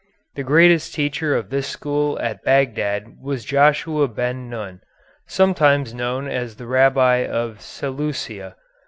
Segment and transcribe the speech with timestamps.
[0.33, 4.81] The greatest teacher of this school at Bagdad was Joshua Ben Nun,
[5.27, 8.55] sometimes known as the Rabbi of Seleucia.